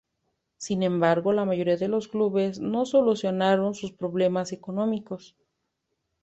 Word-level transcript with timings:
Sin 0.57 0.81
embargo, 0.81 1.31
la 1.31 1.45
mayoría 1.45 1.77
de 1.77 1.87
los 1.87 2.07
clubes 2.07 2.59
no 2.59 2.87
solucionaron 2.87 3.75
sus 3.75 3.91
problemas 3.91 4.51
económicos. 4.51 5.35